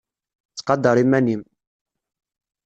[0.51, 1.41] Ttqadar iman-im!